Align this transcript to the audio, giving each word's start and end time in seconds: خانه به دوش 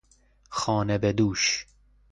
خانه 0.49 0.97
به 0.97 1.13
دوش 1.13 1.65